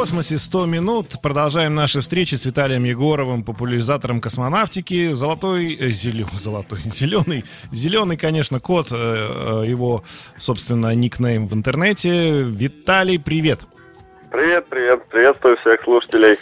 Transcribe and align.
Космосе 0.00 0.38
100 0.38 0.64
минут. 0.64 1.06
Продолжаем 1.22 1.74
наши 1.74 2.00
встречи 2.00 2.34
с 2.34 2.46
Виталием 2.46 2.84
Егоровым, 2.84 3.44
популяризатором 3.44 4.22
космонавтики. 4.22 5.12
Золотой, 5.12 5.74
э, 5.74 5.88
зелё- 5.88 6.24
золотой, 6.38 6.78
зеленый, 6.86 7.44
зеленый, 7.70 8.16
конечно, 8.16 8.60
код, 8.60 8.86
э, 8.92 8.94
э, 8.94 9.68
его, 9.68 10.02
собственно, 10.38 10.94
никнейм 10.94 11.48
в 11.48 11.52
интернете. 11.52 12.40
Виталий, 12.40 13.18
привет. 13.18 13.60
Привет, 14.30 14.64
привет, 14.70 15.04
приветствую 15.10 15.58
всех 15.58 15.82
слушателей. 15.84 16.38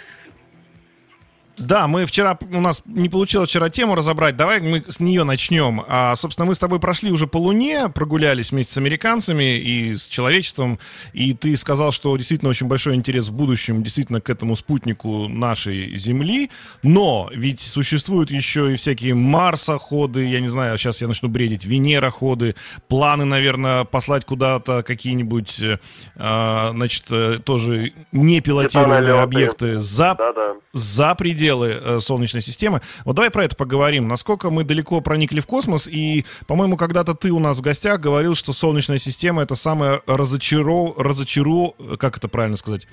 Да, 1.59 1.89
мы 1.89 2.07
вчера, 2.07 2.39
у 2.53 2.61
нас 2.61 2.83
не 2.87 3.09
получилось 3.09 3.49
вчера 3.51 3.69
тему 3.69 3.95
разобрать, 3.97 4.37
давай 4.37 4.61
мы 4.61 4.85
с 4.89 5.01
нее 5.01 5.25
начнем. 5.25 5.83
А, 5.89 6.15
собственно, 6.17 6.47
мы 6.47 6.55
с 6.55 6.59
тобой 6.59 6.79
прошли 6.79 7.11
уже 7.11 7.27
по 7.27 7.39
Луне, 7.39 7.89
прогулялись 7.89 8.53
вместе 8.53 8.75
с 8.75 8.77
американцами 8.79 9.59
и 9.59 9.97
с 9.97 10.07
человечеством, 10.07 10.79
и 11.13 11.35
ты 11.35 11.57
сказал, 11.57 11.91
что 11.91 12.17
действительно 12.17 12.51
очень 12.51 12.69
большой 12.69 12.95
интерес 12.95 13.29
в 13.29 13.33
будущем 13.33 13.83
действительно 13.83 14.21
к 14.21 14.31
этому 14.31 14.55
спутнику 14.55 15.27
нашей 15.29 15.97
Земли, 15.97 16.51
но 16.85 17.29
ведь 17.35 17.61
существуют 17.61 18.31
еще 18.31 18.73
и 18.73 18.77
всякие 18.77 19.15
марсоходы, 19.15 20.25
я 20.27 20.41
не 20.41 20.49
знаю, 20.49 20.79
сейчас 20.79 21.01
я 21.01 21.09
начну 21.09 21.29
бредить, 21.29 21.65
венероходы, 21.65 22.55
планы, 22.87 23.25
наверное, 23.25 23.85
послать 23.85 24.25
куда-то 24.25 24.83
какие-нибудь, 24.83 25.61
э, 25.63 25.79
а, 26.17 26.71
значит, 26.73 27.05
э, 27.11 27.41
тоже 27.45 27.93
непилотируемые 28.13 29.01
Металлолеты. 29.01 29.23
объекты 29.25 29.81
за 29.81 30.15
Да-да. 30.17 30.55
за 30.73 31.15
пределы 31.15 31.48
э, 31.57 32.01
Солнечной 32.01 32.43
системы. 32.43 32.81
Вот 33.05 33.17
давай 33.17 33.31
про 33.31 33.45
это 33.45 33.57
поговорим. 33.57 34.09
Насколько 34.09 34.51
мы 34.51 34.65
далеко 34.65 35.01
проникли 35.01 35.41
в 35.41 35.47
космос, 35.47 35.89
и, 35.89 36.25
по-моему, 36.47 36.77
когда-то 36.77 37.15
ты 37.15 37.31
у 37.31 37.39
нас 37.39 37.59
в 37.59 37.61
гостях 37.61 38.01
говорил, 38.01 38.35
что 38.35 38.53
Солнечная 38.53 38.99
система 38.99 39.43
это 39.43 39.55
самая 39.55 40.03
разочаро... 40.07 40.95
разочаро... 40.97 41.75
как 41.99 42.17
это 42.17 42.29
правильно 42.29 42.57
сказать? 42.57 42.87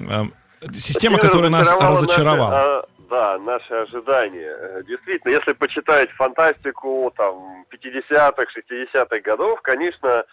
Эм, 0.00 0.32
Система, 0.74 1.18
которая 1.18 1.50
нас 1.50 1.72
разочаровала 1.72 2.50
наши, 2.50 2.66
а, 2.66 2.84
да, 3.10 3.38
наши 3.38 3.74
ожидания. 3.74 4.54
Э, 4.58 4.82
Действительно, 4.86 5.32
если 5.32 5.52
почитать 5.52 6.10
фантастику 6.10 7.12
там 7.16 7.64
50-х, 7.72 8.44
60-х 8.44 9.20
годов, 9.20 9.60
конечно, 9.62 10.24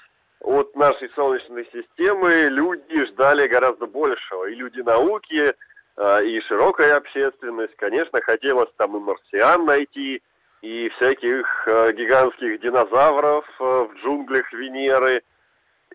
от 0.41 0.75
нашей 0.75 1.09
Солнечной 1.15 1.67
системы 1.73 2.49
люди 2.49 3.05
ждали 3.05 3.47
гораздо 3.47 3.87
большего. 3.87 4.45
И 4.49 4.55
люди 4.55 4.81
науки, 4.81 5.53
и 5.99 6.39
широкая 6.41 6.97
общественность, 6.97 7.75
конечно, 7.75 8.21
хотелось 8.21 8.69
там 8.77 8.95
и 8.97 8.99
марсиан 8.99 9.65
найти, 9.65 10.21
и 10.61 10.89
всяких 10.89 11.67
э, 11.67 11.91
гигантских 11.93 12.59
динозавров 12.61 13.45
э, 13.59 13.63
в 13.63 13.93
джунглях 13.95 14.51
Венеры 14.53 15.23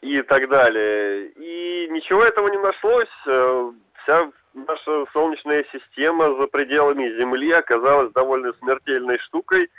и 0.00 0.22
так 0.22 0.48
далее. 0.48 1.28
И 1.36 1.88
ничего 1.90 2.22
этого 2.24 2.48
не 2.48 2.58
нашлось. 2.58 3.74
Вся 4.02 4.30
наша 4.54 5.04
Солнечная 5.12 5.64
система 5.72 6.34
за 6.40 6.46
пределами 6.48 7.16
Земли 7.18 7.52
оказалась 7.52 8.12
довольно 8.12 8.52
смертельной 8.54 9.18
штукой, 9.18 9.70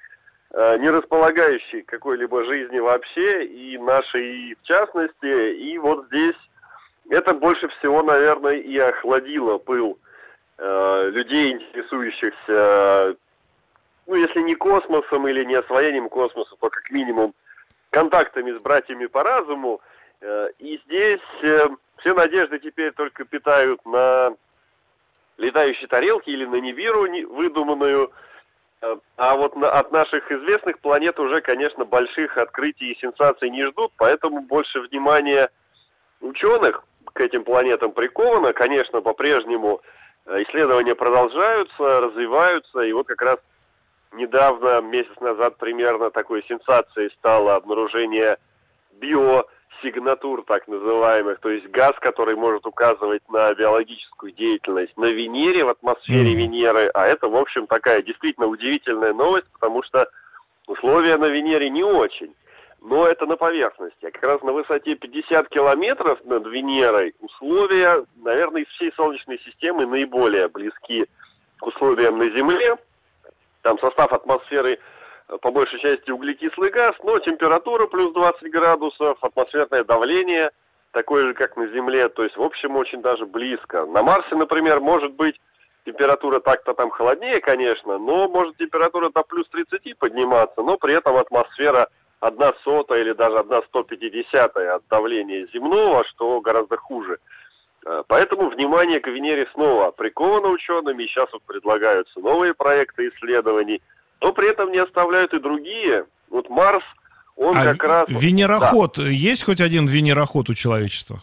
не 0.53 0.89
располагающей 0.89 1.81
какой-либо 1.81 2.45
жизни 2.45 2.79
вообще, 2.79 3.45
и 3.45 3.77
нашей 3.77 4.55
в 4.55 4.65
частности. 4.65 5.55
И 5.55 5.77
вот 5.77 6.05
здесь 6.07 6.37
это 7.09 7.33
больше 7.33 7.67
всего, 7.67 8.01
наверное, 8.01 8.55
и 8.55 8.77
охладило 8.77 9.57
пыл 9.57 9.99
э, 10.57 11.09
людей, 11.11 11.53
интересующихся, 11.53 13.15
ну, 14.07 14.15
если 14.15 14.41
не 14.41 14.55
космосом 14.55 15.27
или 15.27 15.43
не 15.45 15.55
освоением 15.55 16.09
космоса, 16.09 16.55
то 16.59 16.69
как 16.69 16.91
минимум 16.91 17.33
контактами 17.89 18.51
с 18.51 18.59
братьями 18.61 19.05
по 19.05 19.23
разуму. 19.23 19.81
Э, 20.21 20.49
И 20.59 20.81
здесь 20.85 21.21
э, 21.41 21.67
все 21.97 22.13
надежды 22.13 22.59
теперь 22.59 22.91
только 22.91 23.23
питают 23.25 23.85
на 23.85 24.35
летающие 25.37 25.87
тарелки 25.87 26.29
или 26.29 26.45
на 26.45 26.55
Нибиру 26.55 27.05
не- 27.07 27.25
выдуманную. 27.25 28.11
А 29.15 29.35
вот 29.35 29.55
на- 29.55 29.71
от 29.71 29.91
наших 29.93 30.29
известных 30.29 30.79
планет 30.79 31.17
уже, 31.17 31.39
конечно, 31.39 31.85
больших 31.85 32.37
открытий 32.37 32.91
и 32.91 32.99
сенсаций 32.99 33.49
не 33.49 33.63
ждут, 33.63 33.93
поэтому 33.97 34.41
больше 34.41 34.81
внимания 34.81 35.49
ученых 36.19 36.83
к 37.13 37.21
этим 37.21 37.45
планетам 37.45 37.93
приковано. 37.93 38.51
Конечно, 38.51 39.01
по-прежнему 39.01 39.81
исследования 40.27 40.95
продолжаются, 40.95 42.01
развиваются, 42.01 42.81
и 42.81 42.93
вот 42.93 43.07
как 43.07 43.21
раз 43.21 43.39
недавно, 44.13 44.81
месяц 44.81 45.19
назад 45.19 45.57
примерно, 45.57 46.11
такой 46.11 46.43
сенсацией 46.43 47.11
стало 47.17 47.55
обнаружение 47.55 48.37
биосигнатур, 48.93 50.43
так 50.43 50.67
называемых, 50.67 51.39
то 51.39 51.49
есть 51.49 51.67
газ, 51.67 51.93
который 51.99 52.35
может 52.35 52.65
указывать 52.65 53.23
на 53.29 53.53
биологическую 53.53 54.31
деятельность 54.31 54.95
на 54.97 55.05
Венере, 55.05 55.65
в 55.65 55.69
атмосфере. 55.69 56.35
Венеры, 56.35 56.89
а 56.93 57.07
это, 57.07 57.27
в 57.27 57.35
общем, 57.35 57.67
такая 57.67 58.01
действительно 58.01 58.47
удивительная 58.47 59.13
новость, 59.13 59.47
потому 59.51 59.83
что 59.83 60.07
условия 60.67 61.17
на 61.17 61.25
Венере 61.25 61.69
не 61.69 61.83
очень. 61.83 62.33
Но 62.83 63.07
это 63.07 63.25
на 63.25 63.37
поверхности. 63.37 64.05
А 64.05 64.11
как 64.11 64.23
раз 64.23 64.41
на 64.41 64.51
высоте 64.51 64.95
50 64.95 65.47
километров 65.47 66.19
над 66.25 66.45
Венерой 66.47 67.15
условия, 67.21 68.05
наверное, 68.17 68.63
из 68.63 68.67
всей 68.75 68.91
Солнечной 68.97 69.39
системы 69.39 69.85
наиболее 69.85 70.49
близки 70.49 71.05
к 71.59 71.65
условиям 71.65 72.17
на 72.17 72.25
Земле. 72.25 72.75
Там 73.61 73.79
состав 73.79 74.11
атмосферы 74.11 74.79
э, 75.29 75.37
по 75.37 75.49
большей 75.51 75.79
части 75.79 76.11
углекислый 76.11 76.71
газ, 76.71 76.93
но 77.03 77.19
температура 77.19 77.87
плюс 77.87 78.13
20 78.13 78.51
градусов, 78.51 79.17
атмосферное 79.21 79.85
давление 79.85 80.51
такое 80.91 81.27
же, 81.27 81.33
как 81.33 81.55
на 81.55 81.67
Земле, 81.67 82.09
то 82.09 82.23
есть, 82.23 82.35
в 82.35 82.41
общем, 82.41 82.75
очень 82.75 83.01
даже 83.01 83.25
близко. 83.25 83.85
На 83.85 84.03
Марсе, 84.03 84.35
например, 84.35 84.81
может 84.81 85.13
быть 85.13 85.39
температура 85.85 86.41
так-то 86.41 86.73
там 86.73 86.89
холоднее, 86.89 87.39
конечно, 87.39 87.97
но 87.97 88.27
может 88.27 88.57
температура 88.57 89.09
до 89.09 89.23
плюс 89.23 89.47
30 89.47 89.97
подниматься, 89.97 90.61
но 90.61 90.77
при 90.77 90.93
этом 90.93 91.15
атмосфера 91.15 91.87
одна 92.23 92.53
сотая 92.63 93.01
или 93.01 93.11
даже 93.13 93.37
одна 93.37 93.61
сто 93.63 93.83
пятидесятая 93.83 94.75
от 94.75 94.83
давления 94.89 95.45
земного, 95.53 96.05
что 96.07 96.39
гораздо 96.39 96.77
хуже. 96.77 97.17
Э, 97.85 98.03
Поэтому 98.07 98.49
внимание 98.49 99.01
к 99.01 99.07
Венере 99.07 99.47
снова 99.53 99.91
приковано 99.91 100.47
учеными, 100.47 101.03
и 101.03 101.07
сейчас 101.07 101.27
вот 101.33 101.43
предлагаются 101.43 102.19
новые 102.19 102.53
проекты 102.53 103.09
исследований, 103.09 103.81
но 104.21 104.31
при 104.31 104.49
этом 104.49 104.71
не 104.71 104.77
оставляют 104.79 105.33
и 105.33 105.39
другие. 105.39 106.05
Вот 106.29 106.49
Марс, 106.49 106.83
он 107.35 107.57
А 107.57 107.63
как 107.73 107.83
раз... 107.83 108.05
венероход, 108.07 108.97
есть 108.99 109.43
хоть 109.43 109.59
один 109.59 109.85
венероход 109.85 110.49
у 110.49 110.53
человечества? 110.53 111.21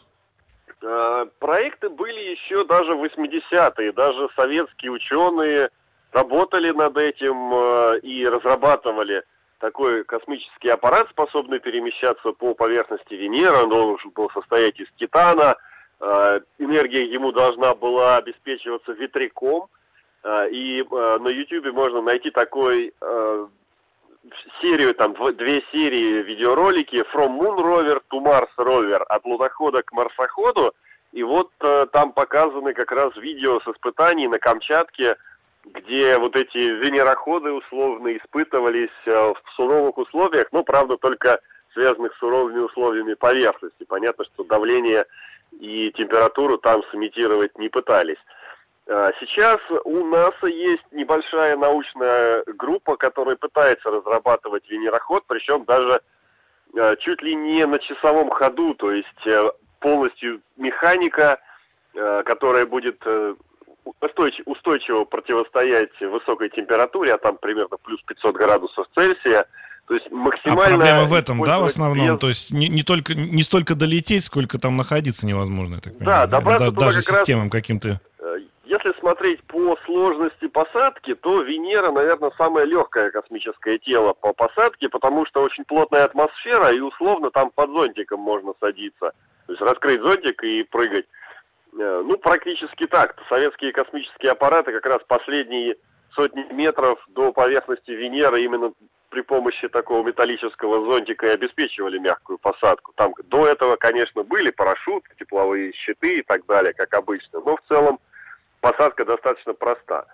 Э, 0.83 1.27
Проекты 1.39 1.89
были 1.89 2.33
еще 2.33 2.65
даже 2.67 2.95
в 2.95 3.03
80-е, 3.05 3.93
даже 3.93 4.29
советские 4.37 4.93
ученые 4.93 5.71
работали 6.13 6.73
над 6.73 6.97
этим 6.99 7.55
э, 7.55 8.01
и 8.01 8.27
разрабатывали 8.27 9.23
такой 9.61 10.05
космический 10.05 10.71
аппарат, 10.71 11.09
способный 11.11 11.61
перемещаться 11.61 12.33
по 12.33 12.55
поверхности 12.55 13.15
Венеры. 13.15 13.59
Он 13.59 13.69
должен 13.69 14.11
был 14.11 14.29
состоять 14.31 14.81
из 14.81 14.89
титана. 14.99 15.57
Э, 16.01 16.41
Энергия 16.59 17.05
ему 17.05 17.31
должна 17.31 17.75
была 17.75 18.17
обеспечиваться 18.17 18.93
ветряком. 18.93 19.69
Э, 20.25 20.49
И 20.51 20.83
э, 20.83 21.19
на 21.21 21.29
YouTube 21.29 21.73
можно 21.73 22.03
найти 22.03 22.31
такой 22.31 22.93
серию, 24.61 24.95
там 24.95 25.13
дв- 25.13 25.33
две 25.33 25.63
серии 25.73 26.23
видеоролики 26.23 27.05
From 27.13 27.39
Moon 27.39 27.57
Rover 27.59 28.03
to 28.11 28.21
Mars 28.21 28.49
Rover 28.59 29.03
от 29.09 29.25
лунохода 29.25 29.83
к 29.83 29.93
марсоходу. 29.93 30.75
И 31.13 31.23
вот 31.23 31.51
там 31.93 32.13
показаны 32.13 32.73
как 32.75 32.93
раз 32.93 33.17
видео 33.17 33.61
с 33.61 33.67
испытаний 33.67 34.29
на 34.29 34.39
Камчатке, 34.39 35.17
где 35.65 36.19
вот 36.19 36.37
эти 36.37 36.59
венероходы 36.59 37.53
условно 37.53 38.17
испытывались 38.17 38.89
э, 39.07 39.11
в 39.13 39.51
суровых 39.57 39.99
условиях, 39.99 40.49
ну, 40.53 40.65
правда, 40.65 40.97
только 40.97 41.41
связанных 41.73 42.15
с 42.15 42.19
суровыми 42.19 42.59
условиями 42.59 43.15
поверхности. 43.15 43.85
Понятно, 43.85 44.25
что 44.25 44.45
давление 44.45 45.07
и 45.59 45.93
температуру 45.97 46.59
там 46.59 46.83
сымитировать 46.91 47.57
не 47.59 47.69
пытались. 47.69 48.19
Э, 48.87 49.13
Сейчас 49.21 49.61
у 49.85 50.05
НАСА 50.05 50.47
есть 50.47 50.85
небольшая 50.93 51.57
научная 51.57 52.43
группа, 52.47 52.97
которая 52.97 53.37
пытается 53.37 53.91
разрабатывать 53.91 54.69
венероход, 54.69 55.25
причем 55.27 55.65
даже 55.65 56.01
э, 56.75 56.97
чуть 57.01 57.23
ли 57.23 57.35
не 57.35 57.67
на 57.67 57.79
часовом 57.79 58.31
ходу, 58.31 58.75
то 58.75 58.93
есть 58.93 59.27
э, 59.27 59.51
полностью 59.81 60.43
механика, 60.57 61.41
которая 61.93 62.67
будет 62.67 63.03
устойч- 64.01 64.43
устойчиво 64.47 65.05
противостоять 65.05 65.99
высокой 66.01 66.51
температуре, 66.51 67.15
а 67.15 67.19
там 67.19 67.37
примерно 67.39 67.77
плюс 67.83 68.01
500 68.03 68.35
градусов 68.35 68.87
Цельсия, 68.95 69.47
То 69.87 69.95
есть 69.95 70.11
максимально... 70.11 70.77
А 70.77 70.79
проблема 70.79 71.05
в 71.05 71.13
этом, 71.13 71.43
да, 71.43 71.59
в 71.59 71.65
основном? 71.65 72.15
Без... 72.15 72.21
То 72.21 72.29
есть 72.29 72.51
не, 72.53 72.69
не, 72.69 72.83
только, 72.83 73.15
не 73.15 73.43
столько 73.43 73.75
долететь, 73.75 74.25
сколько 74.25 74.59
там 74.59 74.77
находиться 74.77 75.27
невозможно, 75.27 75.77
я 75.77 75.81
так 75.81 75.99
понимаю. 75.99 76.27
Да, 76.29 76.39
добраться 76.39 76.71
да, 76.71 76.81
Даже 76.81 77.03
системам 77.03 77.45
раз... 77.45 77.53
каким-то... 77.53 78.01
Э, 78.21 78.37
если 78.65 78.93
смотреть 79.01 79.43
по 79.45 79.77
сложности 79.85 80.47
посадки, 80.47 81.17
то 81.17 81.43
Венера, 81.43 81.91
наверное, 81.91 82.31
самое 82.39 82.67
легкое 82.67 83.11
космическое 83.11 83.79
тело 83.79 84.13
по 84.13 84.33
посадке, 84.33 84.89
потому 84.89 85.27
что 85.27 85.43
очень 85.43 85.65
плотная 85.65 86.05
атмосфера, 86.05 86.71
и 86.73 86.79
условно 86.79 87.31
там 87.33 87.51
под 87.53 87.71
зонтиком 87.71 88.21
можно 88.21 88.53
садиться. 88.61 89.13
То 89.47 89.53
есть 89.53 89.61
раскрыть 89.61 90.01
зонтик 90.01 90.45
и 90.45 90.63
прыгать. 90.63 91.07
Э, 91.79 92.03
ну, 92.05 92.17
практически 92.17 92.87
так. 92.87 93.17
Советские 93.29 93.73
космические 93.73 94.33
аппараты 94.33 94.73
как 94.73 94.87
раз 94.87 95.01
последние 95.07 95.77
сотни 96.15 96.45
метров 96.53 96.99
до 97.09 97.33
поверхности 97.33 97.91
Венеры 97.91 98.43
именно 98.43 98.73
при 99.11 99.23
помощи 99.23 99.69
такого 99.69 100.07
металлического 100.07 100.85
зонтика 100.85 101.27
и 101.27 101.35
обеспечивали 101.35 101.99
мягкую 101.99 102.39
посадку. 102.39 102.93
Там 102.95 103.13
до 103.25 103.47
этого, 103.47 103.77
конечно, 103.77 104.23
были 104.23 104.51
парашюты, 104.51 105.09
тепловые 105.19 105.73
щиты 105.73 106.19
и 106.19 106.23
так 106.23 106.47
далее, 106.47 106.73
как 106.73 106.95
обычно, 106.95 107.41
но 107.41 107.57
в 107.57 107.63
целом 107.69 107.99
посадка 108.61 109.05
достаточно 109.05 109.53
проста. 109.53 110.07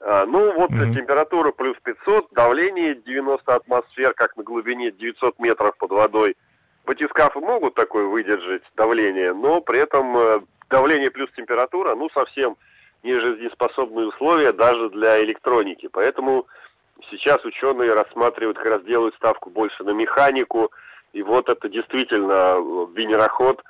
А, 0.00 0.26
ну 0.26 0.52
вот 0.52 0.70
mm-hmm. 0.70 0.94
температура 0.94 1.52
плюс 1.52 1.76
500, 1.82 2.32
давление 2.32 2.94
90 2.94 3.54
атмосфер, 3.54 4.12
как 4.14 4.36
на 4.36 4.42
глубине 4.42 4.90
900 4.90 5.38
метров 5.38 5.76
под 5.78 5.90
водой. 5.90 6.36
Батискафы 6.84 7.38
могут 7.38 7.74
такое 7.74 8.06
выдержать 8.06 8.62
давление, 8.76 9.32
но 9.32 9.60
при 9.60 9.78
этом 9.78 10.16
э, 10.18 10.40
давление 10.72 11.10
плюс 11.10 11.30
температура, 11.36 11.94
ну 11.94 12.08
совсем 12.10 12.56
не 13.02 13.12
жизнеспособные 13.12 14.08
условия 14.08 14.52
даже 14.52 14.88
для 14.90 15.22
электроники. 15.22 15.88
Поэтому 15.92 16.46
сейчас 17.10 17.44
ученые 17.44 17.92
рассматривают, 17.92 18.56
как 18.56 18.66
раз 18.66 18.82
делают 18.82 19.14
ставку 19.16 19.50
больше 19.50 19.84
на 19.84 19.90
механику. 19.90 20.72
И 21.12 21.22
вот 21.22 21.48
это 21.50 21.68
действительно 21.68 22.56
э, 22.56 22.86
венероход, 22.94 23.62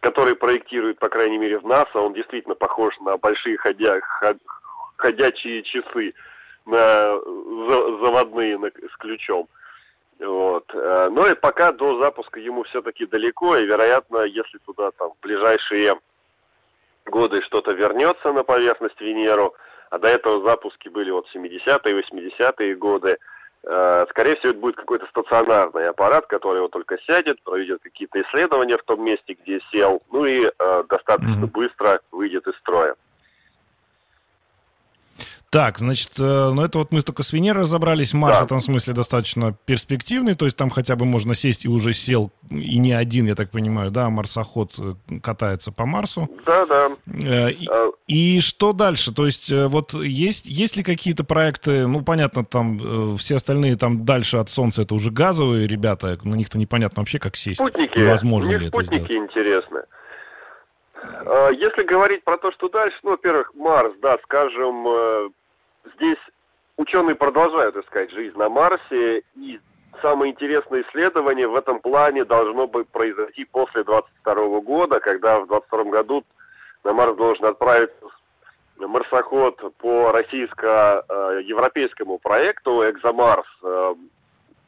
который 0.00 0.34
проектирует, 0.34 0.98
по 0.98 1.10
крайней 1.10 1.36
мере, 1.36 1.58
в 1.58 1.66
НАСА, 1.66 2.00
он 2.00 2.14
действительно 2.14 2.54
похож 2.54 2.98
на 3.00 3.18
большие 3.18 3.58
ходя, 3.58 4.00
ходячие 4.96 5.62
часы, 5.62 6.14
на 6.64 7.18
заводные 8.00 8.56
на, 8.56 8.68
с 8.68 8.96
ключом. 8.98 9.46
Вот. 10.18 10.70
Э, 10.72 11.08
но 11.10 11.26
и 11.26 11.34
пока 11.34 11.72
до 11.72 11.98
запуска 11.98 12.40
ему 12.40 12.62
все-таки 12.62 13.04
далеко, 13.04 13.56
и, 13.58 13.66
вероятно, 13.66 14.22
если 14.22 14.56
туда 14.64 14.90
там 14.92 15.10
в 15.10 15.20
ближайшие 15.20 15.98
годы 17.06 17.42
что-то 17.42 17.72
вернется 17.72 18.32
на 18.32 18.44
поверхность 18.44 19.00
Венеру, 19.00 19.54
а 19.90 19.98
до 19.98 20.08
этого 20.08 20.42
запуски 20.48 20.88
были 20.88 21.10
вот 21.10 21.26
70-е, 21.34 22.02
80-е 22.02 22.74
годы, 22.76 23.18
э, 23.64 24.06
скорее 24.10 24.36
всего, 24.36 24.50
это 24.50 24.58
будет 24.58 24.76
какой-то 24.76 25.06
стационарный 25.06 25.88
аппарат, 25.88 26.26
который 26.26 26.62
вот 26.62 26.72
только 26.72 26.98
сядет, 27.06 27.42
проведет 27.42 27.82
какие-то 27.82 28.20
исследования 28.22 28.78
в 28.78 28.84
том 28.84 29.04
месте, 29.04 29.36
где 29.42 29.60
сел, 29.72 30.02
ну 30.10 30.24
и 30.24 30.46
э, 30.46 30.84
достаточно 30.88 31.46
быстро 31.46 32.00
выйдет 32.10 32.46
из 32.46 32.56
строя. 32.56 32.94
Так, 35.50 35.78
значит, 35.78 36.10
э, 36.18 36.50
ну 36.52 36.62
это 36.62 36.78
вот 36.78 36.90
мы 36.90 37.02
только 37.02 37.22
с 37.22 37.32
Венерой 37.32 37.62
разобрались. 37.62 38.12
Марс 38.12 38.36
да. 38.36 38.42
в 38.42 38.46
этом 38.46 38.60
смысле 38.60 38.94
достаточно 38.94 39.56
перспективный, 39.64 40.34
то 40.34 40.44
есть 40.44 40.56
там 40.56 40.70
хотя 40.70 40.96
бы 40.96 41.06
можно 41.06 41.34
сесть 41.34 41.64
и 41.64 41.68
уже 41.68 41.92
сел, 41.92 42.32
и 42.50 42.78
не 42.78 42.92
один, 42.92 43.26
я 43.26 43.36
так 43.36 43.50
понимаю, 43.50 43.92
да, 43.92 44.10
марсоход 44.10 44.74
э, 44.78 44.94
катается 45.22 45.70
по 45.70 45.86
Марсу. 45.86 46.28
Да, 46.44 46.66
да. 46.66 46.88
Э, 47.06 47.50
и, 47.52 47.66
а... 47.70 47.90
и 48.08 48.40
что 48.40 48.72
дальше? 48.72 49.14
То 49.14 49.26
есть 49.26 49.52
вот 49.52 49.94
есть, 49.94 50.46
есть 50.46 50.76
ли 50.76 50.82
какие-то 50.82 51.22
проекты, 51.22 51.86
ну 51.86 52.02
понятно, 52.02 52.44
там 52.44 53.16
все 53.16 53.36
остальные 53.36 53.76
там 53.76 54.04
дальше 54.04 54.38
от 54.38 54.50
Солнца 54.50 54.82
это 54.82 54.94
уже 54.94 55.12
газовые 55.12 55.68
ребята, 55.68 56.18
на 56.24 56.34
них-то 56.34 56.58
непонятно 56.58 57.02
вообще 57.02 57.20
как 57.20 57.36
сесть. 57.36 57.60
Спутники, 57.60 57.96
Невозможно 57.98 58.50
ли 58.50 58.66
это 58.66 58.82
спутники 58.82 59.04
сделать? 59.04 59.30
интересны. 59.30 59.82
А, 61.02 61.50
если 61.50 61.82
говорить 61.82 62.24
про 62.24 62.38
то, 62.38 62.50
что 62.52 62.68
дальше, 62.68 62.96
ну, 63.02 63.10
во-первых, 63.10 63.52
Марс, 63.54 63.92
да, 64.00 64.18
скажем, 64.22 64.86
э, 64.88 65.28
здесь 65.96 66.18
ученые 66.76 67.14
продолжают 67.14 67.76
искать 67.76 68.10
жизнь 68.10 68.36
на 68.36 68.48
Марсе, 68.48 69.22
и 69.34 69.60
самое 70.02 70.32
интересное 70.32 70.82
исследование 70.82 71.48
в 71.48 71.54
этом 71.54 71.80
плане 71.80 72.24
должно 72.24 72.66
быть 72.66 72.88
произойти 72.88 73.44
после 73.44 73.84
22 73.84 74.60
года, 74.60 75.00
когда 75.00 75.40
в 75.40 75.46
22 75.46 75.84
году 75.84 76.24
на 76.84 76.92
Марс 76.92 77.16
должен 77.16 77.46
отправиться 77.46 77.96
марсоход 78.78 79.74
по 79.78 80.12
российско-европейскому 80.12 82.18
проекту 82.18 82.88
«Экзомарс». 82.88 83.46
Э, 83.62 83.94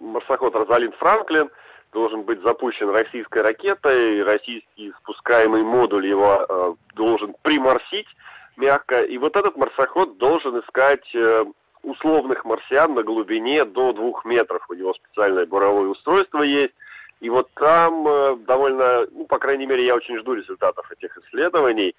марсоход 0.00 0.54
Розалинд 0.54 0.94
Франклин– 0.96 1.50
должен 1.92 2.22
быть 2.22 2.42
запущен 2.42 2.90
российской 2.90 3.42
ракетой, 3.42 4.22
российский 4.22 4.92
спускаемый 4.98 5.62
модуль 5.62 6.06
его 6.06 6.46
э, 6.48 6.74
должен 6.94 7.34
приморсить 7.42 8.08
мягко, 8.56 9.02
и 9.02 9.16
вот 9.18 9.36
этот 9.36 9.56
марсоход 9.56 10.18
должен 10.18 10.58
искать 10.60 11.08
э, 11.14 11.44
условных 11.82 12.44
марсиан 12.44 12.94
на 12.94 13.02
глубине 13.02 13.64
до 13.64 13.92
двух 13.92 14.24
метров. 14.24 14.64
У 14.68 14.74
него 14.74 14.94
специальное 14.94 15.46
буровое 15.46 15.88
устройство 15.88 16.42
есть, 16.42 16.74
и 17.20 17.30
вот 17.30 17.48
там 17.54 18.06
э, 18.06 18.36
довольно, 18.46 19.06
ну, 19.12 19.26
по 19.26 19.38
крайней 19.38 19.66
мере, 19.66 19.86
я 19.86 19.94
очень 19.94 20.18
жду 20.18 20.34
результатов 20.34 20.90
этих 20.90 21.16
исследований. 21.18 21.94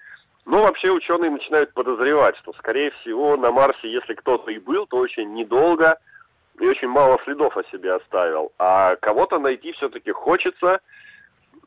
Но 0.46 0.62
вообще 0.62 0.90
ученые 0.90 1.30
начинают 1.30 1.72
подозревать, 1.74 2.36
что, 2.38 2.52
скорее 2.54 2.90
всего, 2.92 3.36
на 3.36 3.52
Марсе, 3.52 3.92
если 3.92 4.14
кто-то 4.14 4.50
и 4.50 4.58
был, 4.58 4.86
то 4.86 4.96
очень 4.98 5.34
недолго– 5.34 5.98
и 6.60 6.66
очень 6.66 6.88
мало 6.88 7.18
следов 7.24 7.56
о 7.56 7.64
себе 7.64 7.94
оставил. 7.94 8.52
А 8.58 8.96
кого-то 8.96 9.38
найти 9.38 9.72
все-таки 9.72 10.12
хочется. 10.12 10.80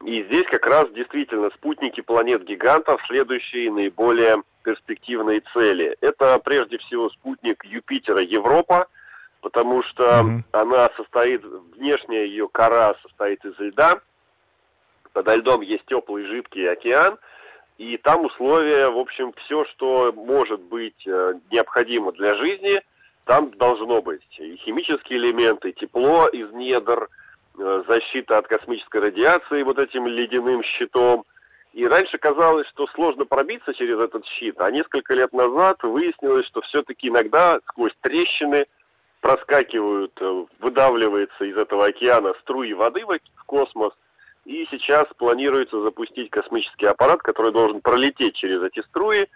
И 0.05 0.23
здесь 0.23 0.45
как 0.45 0.65
раз 0.67 0.89
действительно 0.91 1.49
спутники 1.49 2.01
планет-гигантов 2.01 3.01
следующие 3.07 3.71
наиболее 3.71 4.43
перспективные 4.63 5.41
цели. 5.53 5.97
Это 6.01 6.39
прежде 6.39 6.77
всего 6.77 7.09
спутник 7.09 7.65
Юпитера 7.65 8.21
Европа, 8.21 8.87
потому 9.41 9.81
что 9.83 10.03
mm-hmm. 10.03 10.41
она 10.51 10.89
состоит, 10.95 11.43
внешняя 11.43 12.25
ее 12.25 12.47
кора 12.47 12.95
состоит 13.01 13.43
из 13.45 13.57
льда, 13.59 13.99
подо 15.11 15.35
льдом 15.35 15.61
есть 15.61 15.85
теплый 15.85 16.25
жидкий 16.25 16.69
океан, 16.69 17.17
и 17.77 17.97
там 17.97 18.25
условия, 18.25 18.89
в 18.89 18.97
общем, 18.97 19.33
все, 19.45 19.65
что 19.65 20.13
может 20.15 20.61
быть 20.61 21.07
э, 21.07 21.33
необходимо 21.49 22.11
для 22.11 22.35
жизни– 22.35 22.79
там 23.25 23.51
должно 23.51 24.01
быть 24.01 24.21
и 24.39 24.57
химические 24.57 25.19
элементы, 25.19 25.71
тепло 25.71 26.27
из 26.27 26.51
недр, 26.51 27.09
э, 27.57 27.83
защита 27.87 28.37
от 28.37 28.47
космической 28.47 29.01
радиации 29.01 29.63
вот 29.63 29.79
этим 29.79 30.07
ледяным 30.07 30.63
щитом. 30.63 31.25
И 31.73 31.87
раньше 31.87 32.17
казалось, 32.17 32.67
что 32.67 32.85
сложно 32.87 33.25
пробиться 33.25 33.73
через 33.73 33.97
этот 33.97 34.25
щит, 34.25 34.59
а 34.59 34.69
несколько 34.69 35.15
лет 35.15 35.33
назад 35.33 35.81
выяснилось, 35.81 36.45
что 36.45 36.61
все-таки 36.61 37.07
иногда 37.07 37.59
сквозь 37.67 37.95
трещины 38.01 38.67
проскакивают, 39.21 40.11
э, 40.19 40.45
выдавливается 40.59 41.45
из 41.45 41.57
этого 41.57 41.85
океана 41.85 42.33
струи 42.41 42.73
воды 42.73 43.05
в 43.05 43.43
космос, 43.45 43.93
и 44.45 44.67
сейчас 44.69 45.07
планируется 45.17 45.81
запустить 45.81 46.29
космический 46.29 46.87
аппарат, 46.87 47.21
который 47.21 47.53
должен 47.53 47.79
пролететь 47.79 48.35
через 48.35 48.61
эти 48.61 48.81
струи, 48.81 49.29